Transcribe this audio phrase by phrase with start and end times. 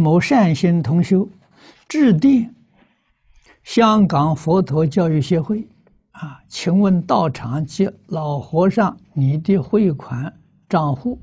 [0.00, 1.28] 某善心同修
[1.86, 2.52] 致电
[3.62, 5.68] 香港佛陀教育协会
[6.12, 10.32] 啊，请问道场及老和尚，你的汇款
[10.68, 11.18] 账户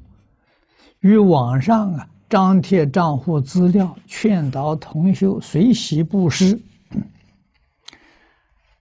[0.99, 6.59] 与网上啊张贴账户资料，劝导同修随喜布施，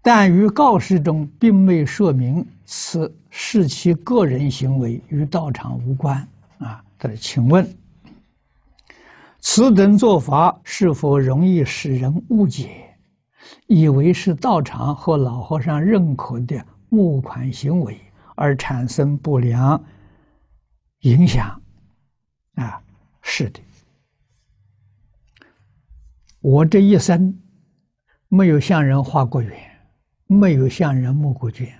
[0.03, 6.17] 但于告示中并未说明此是其个人行为，与道场无关
[6.59, 6.83] 啊。
[6.99, 7.67] 他说，请问。
[9.49, 12.99] 此等做法是否容易使人误解，
[13.68, 17.96] 以为是道场和老和尚认可的募款行为，
[18.35, 19.82] 而产生不良
[21.03, 21.63] 影响？
[22.57, 22.82] 啊，
[23.23, 23.61] 是的，
[26.40, 27.40] 我这一生
[28.26, 29.57] 没有向人画过缘，
[30.26, 31.73] 没有向人募过捐。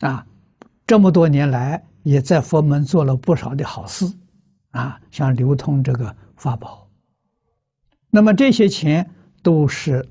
[0.00, 0.26] 啊，
[0.86, 4.06] 这么多年来也在佛门做了不少的好事。
[4.72, 6.90] 啊，像流通这个法宝，
[8.10, 9.08] 那么这些钱
[9.42, 10.06] 都是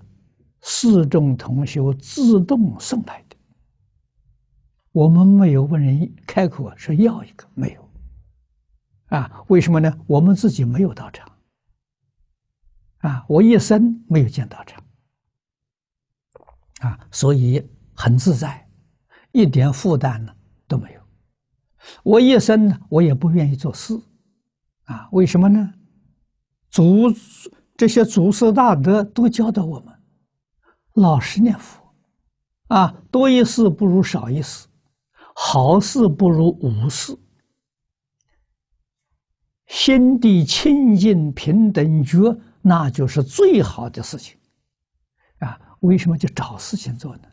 [0.62, 3.36] 四众同修自动送来的，
[4.92, 7.90] 我们没有问人开口说要一个，没有。
[9.08, 10.00] 啊，为什么呢？
[10.08, 11.30] 我们自己没有道场。
[13.00, 14.84] 啊，我一生没有见道场。
[16.82, 18.70] 啊，所以很自在，
[19.32, 20.34] 一点负担呢
[20.68, 21.02] 都没有。
[22.04, 24.00] 我一生呢，我也不愿意做事。
[24.86, 25.74] 啊，为什么呢？
[26.70, 27.14] 祖
[27.76, 29.94] 这些祖师大德都教导我们，
[30.94, 31.82] 老实念佛，
[32.68, 34.68] 啊，多一事不如少一事，
[35.36, 37.18] 好事不如无事，
[39.68, 44.38] 心地清净平等觉，那就是最好的事情。
[45.40, 47.24] 啊，为什么就找事情做呢？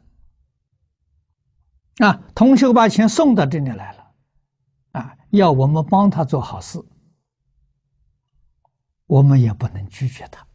[2.07, 4.13] 啊，同学把钱送到这里来了，
[4.93, 6.83] 啊，要我们帮他做好事。
[9.09, 10.47] 我们也不能拒绝他，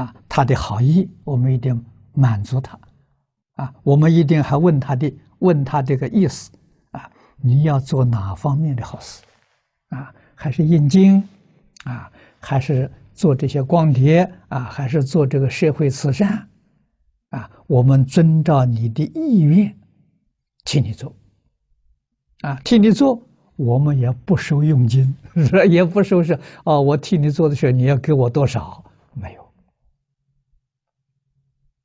[0.00, 2.78] 啊，他的好意，我们一定满足他，
[3.54, 6.50] 啊，我们一定还问他的，问他这个意思，
[6.90, 9.22] 啊，你要做哪方面的好事，
[9.90, 11.22] 啊，还是印经，
[11.84, 16.48] 啊，还是做这些光碟，啊，还是做这个社会慈善，
[17.30, 19.72] 啊，我们遵照你的意愿，
[20.64, 21.14] 替你做，
[22.40, 23.22] 啊，替你做。
[23.56, 25.16] 我们也不收佣金，
[25.68, 28.84] 也不收是哦，我替你做的事，你要给我多少？
[29.14, 29.52] 没有。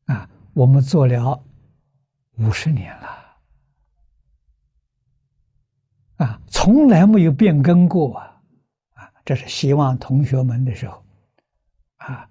[0.08, 1.42] 啊，我们做了
[2.38, 3.08] 五十年了，
[6.26, 8.42] 啊，从来没有变更过啊，
[8.96, 11.02] 啊，这是希望同学们的时候，
[11.98, 12.28] 啊，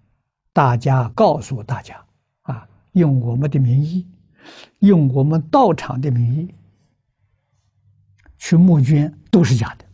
[0.53, 2.05] 大家告诉大家，
[2.43, 4.07] 啊，用我们的名义，
[4.81, 6.55] 用我们道场的名义。
[8.41, 9.85] 去募捐都是假的，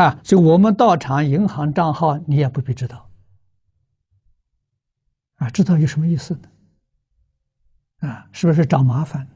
[0.00, 0.20] 啊！
[0.22, 3.10] 所以我们道场银行账号你也不必知道，
[5.36, 6.50] 啊，知道有什么意思呢？
[8.06, 9.26] 啊，是不是找麻烦？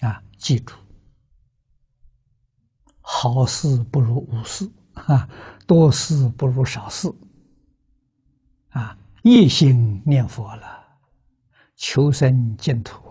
[0.00, 0.74] 啊，记住，
[3.00, 5.26] 好事不如无事，啊，
[5.66, 7.10] 多事不如少事，
[8.68, 10.86] 啊，一心念佛了，
[11.74, 13.07] 求生净土。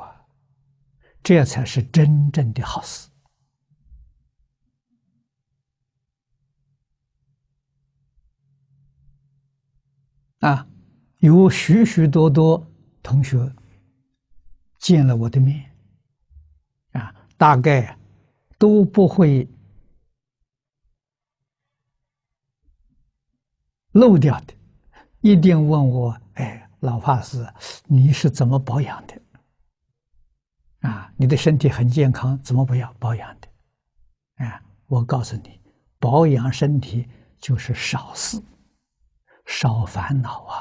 [1.28, 3.10] 这才是真正的好事
[10.40, 10.66] 啊！
[11.18, 12.66] 有许许多多
[13.04, 13.54] 同学
[14.80, 15.70] 见了我的面
[16.94, 18.00] 啊，大概
[18.58, 19.46] 都不会
[23.92, 24.54] 漏掉的，
[25.20, 27.46] 一定问我：“哎，老法师，
[27.84, 29.22] 你是怎么保养的？”
[30.88, 34.46] 啊，你的身体很健康，怎么不要保养的？
[34.46, 35.60] 啊，我告诉你，
[36.00, 38.42] 保养身体就是少事，
[39.46, 40.56] 少烦恼啊！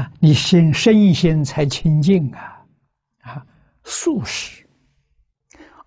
[0.00, 2.66] 啊，你心身心才清净啊！
[3.20, 3.46] 啊，
[3.84, 4.66] 素食，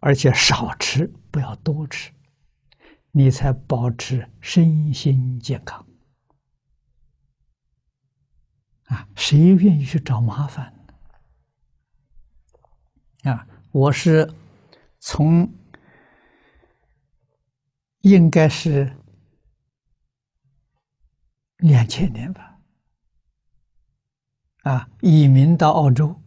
[0.02, 2.12] 而且少吃，不要多吃，
[3.10, 5.84] 你才保持身心健康。
[8.84, 10.72] 啊，谁愿意去找麻烦？
[13.24, 14.34] 啊，我是
[15.00, 15.50] 从
[18.02, 18.98] 应该是
[21.58, 22.60] 两千年吧，
[24.64, 26.22] 啊，移民到澳洲，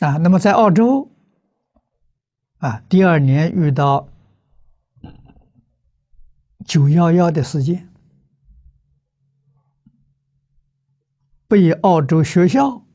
[0.00, 1.12] 啊，那么在澳洲，
[2.56, 4.08] 啊，第二年遇到
[6.66, 7.88] 九幺幺的事件，
[11.46, 12.87] 被澳洲学校。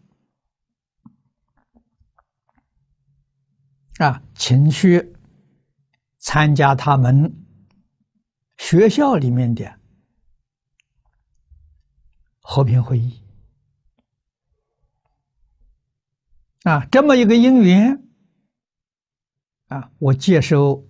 [3.97, 5.15] 啊，请去
[6.17, 7.45] 参加他们
[8.57, 9.79] 学校里面的
[12.39, 13.21] 和平会议。
[16.63, 18.07] 啊，这么一个因缘，
[19.67, 20.87] 啊，我接受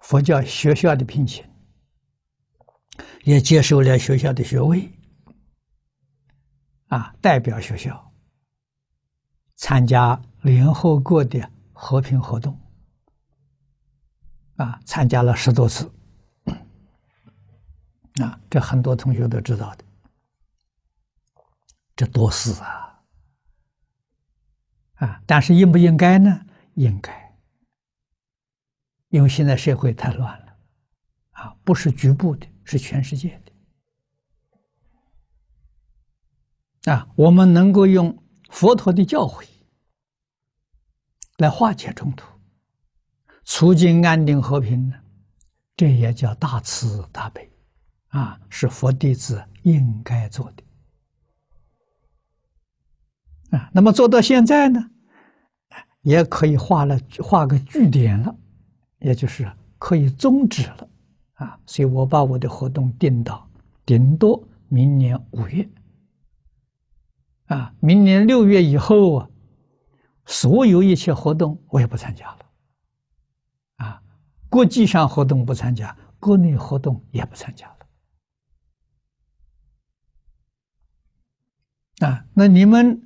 [0.00, 1.48] 佛教学校的聘请，
[3.22, 4.92] 也接受了学校的学位，
[6.88, 8.12] 啊，代表学校
[9.54, 12.58] 参加联合国的和平活动，
[14.56, 15.90] 啊，参加了十多次，
[18.20, 19.84] 啊，这很多同学都知道的，
[21.96, 23.02] 这多事啊！
[24.94, 26.46] 啊，但是应不应该呢？
[26.74, 27.36] 应该，
[29.08, 30.56] 因为现在社会太乱了，
[31.32, 33.40] 啊，不是局部的，是全世界
[36.84, 36.92] 的。
[36.92, 39.44] 啊，我们能够用佛陀的教诲
[41.38, 42.26] 来化解冲突，
[43.44, 44.96] 促进安定和平呢，
[45.76, 47.48] 这也叫大慈大悲，
[48.08, 50.62] 啊，是佛弟子应该做的。
[53.56, 54.90] 啊，那么做到现在呢，
[56.02, 58.36] 也可以画了画个句点了，
[58.98, 60.88] 也就是可以终止了，
[61.34, 63.48] 啊，所以我把我的活动定到
[63.86, 65.68] 顶多明年五月，
[67.46, 69.30] 啊，明年六月以后啊，
[70.28, 72.38] 所有一切活动我也不参加了，
[73.76, 74.02] 啊，
[74.48, 77.66] 国际上活动不参加，国内活动也不参加
[82.00, 83.02] 了，啊，那你们。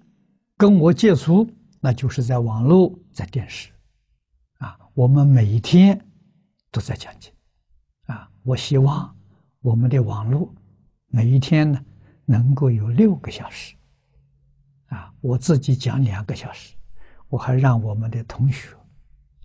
[0.55, 3.73] 跟我接触，那就是在网络、在电视，
[4.59, 6.01] 啊，我们每一天
[6.71, 7.33] 都在讲解，
[8.07, 9.13] 啊，我希望
[9.61, 10.55] 我们的网络
[11.09, 11.85] 每一天呢
[12.27, 13.75] 能够有六个小时，
[14.87, 16.77] 啊，我自己讲两个小时，
[17.33, 18.77] 我还让我们的同学，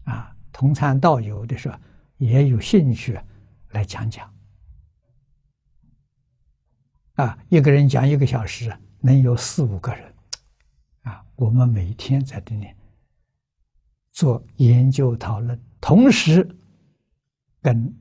[0.03, 1.79] 啊，同参道友的时候
[2.17, 3.17] 也有兴趣
[3.69, 4.29] 来讲讲，
[7.13, 10.13] 啊，一个人讲一个小时，能有四五个人
[11.03, 11.25] 啊。
[11.37, 12.67] 我们每天在这里
[14.11, 16.45] 做研究讨论，同时
[17.61, 17.97] 跟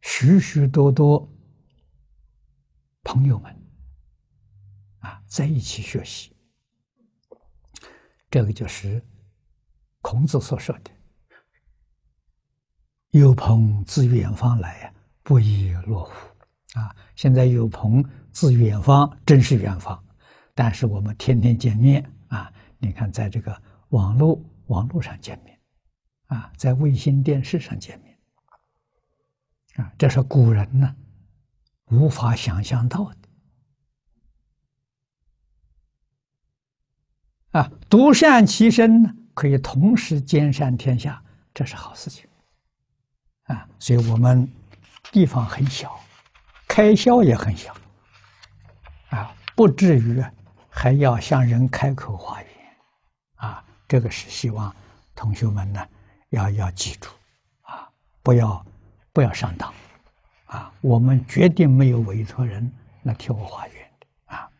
[0.00, 1.30] 许许多多
[3.02, 3.54] 朋友们
[5.00, 6.34] 啊在一起学习。
[8.30, 9.04] 这个就是
[10.06, 10.90] 孔子所说的
[13.10, 14.94] “有朋自远方来呀，
[15.24, 16.12] 不亦乐乎”。
[16.78, 20.00] 啊，现在有朋自远方，真是远方，
[20.54, 22.52] 但是我们天天见面啊。
[22.78, 25.58] 你看，在这个网络网络上见面，
[26.26, 28.16] 啊，在卫星电视上见面，
[29.74, 30.94] 啊，这是古人呢
[31.86, 33.12] 无法想象到
[37.50, 41.22] 的，啊，独善其身呢，可以同时兼善天下，
[41.52, 42.26] 这是好事情，
[43.44, 44.50] 啊，所以我们
[45.12, 46.00] 地方很小，
[46.66, 47.76] 开销也很小，
[49.10, 50.24] 啊，不至于
[50.70, 52.50] 还要向人开口化缘。
[53.34, 54.74] 啊这个是希望
[55.14, 55.86] 同学们呢，
[56.30, 57.10] 要要记住，
[57.60, 57.86] 啊，
[58.22, 58.64] 不要
[59.12, 59.70] 不要上当，
[60.46, 62.72] 啊，我们决定没有委托人
[63.02, 64.50] 来替我化缘的啊。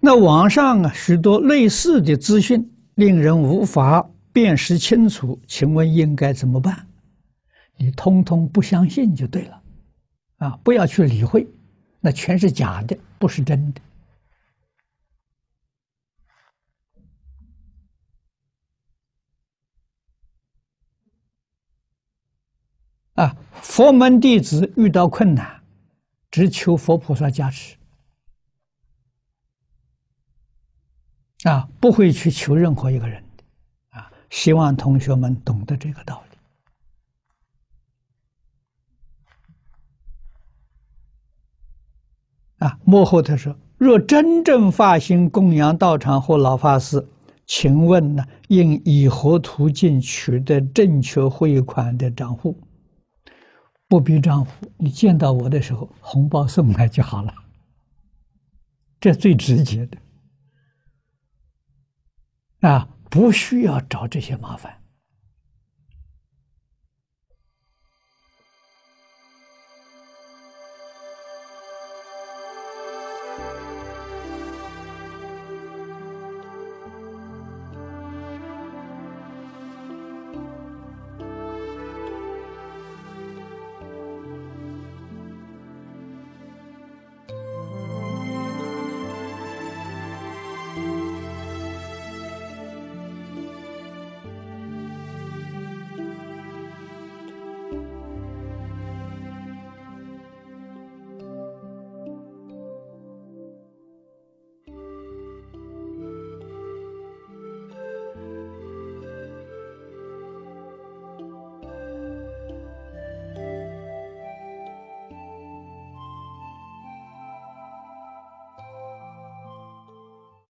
[0.00, 6.86] 那网上啊许多类似的资讯，令人无法辨识清楚，请问应该怎么办？
[7.76, 9.62] 你通通不相信就对了，
[10.38, 11.46] 啊，不要去理会，
[12.00, 13.80] 那全是假的，不是真的。
[23.14, 25.62] 啊，佛门弟子遇到困难，
[26.32, 27.77] 只求佛菩萨加持，
[31.44, 33.44] 啊，不会去求任何一个人的，
[33.98, 36.38] 啊，希望同学们懂得这个道理。
[42.66, 47.06] 啊，末后他说：若真正发心供养道场或老法师，
[47.46, 52.58] 请问呢，应以何途径取得正确汇款的账户？
[53.86, 57.32] 不必账户，你见到我的时候，红包送来就好了，
[58.98, 59.96] 这最直接的
[62.68, 64.76] 啊，不需要找这些麻烦。